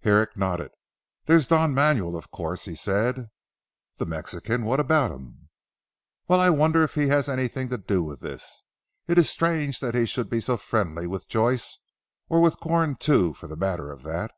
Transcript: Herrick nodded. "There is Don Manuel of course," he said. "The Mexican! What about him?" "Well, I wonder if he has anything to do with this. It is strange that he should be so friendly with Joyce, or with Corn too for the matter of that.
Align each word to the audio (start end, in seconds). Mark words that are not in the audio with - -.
Herrick 0.00 0.36
nodded. 0.36 0.72
"There 1.26 1.36
is 1.36 1.46
Don 1.46 1.72
Manuel 1.72 2.16
of 2.16 2.32
course," 2.32 2.64
he 2.64 2.74
said. 2.74 3.28
"The 3.98 4.06
Mexican! 4.06 4.64
What 4.64 4.80
about 4.80 5.12
him?" 5.12 5.50
"Well, 6.26 6.40
I 6.40 6.50
wonder 6.50 6.82
if 6.82 6.94
he 6.94 7.06
has 7.06 7.28
anything 7.28 7.68
to 7.68 7.78
do 7.78 8.02
with 8.02 8.18
this. 8.18 8.64
It 9.06 9.18
is 9.18 9.30
strange 9.30 9.78
that 9.78 9.94
he 9.94 10.04
should 10.04 10.28
be 10.28 10.40
so 10.40 10.56
friendly 10.56 11.06
with 11.06 11.28
Joyce, 11.28 11.78
or 12.28 12.40
with 12.40 12.56
Corn 12.58 12.96
too 12.96 13.34
for 13.34 13.46
the 13.46 13.54
matter 13.54 13.92
of 13.92 14.02
that. 14.02 14.32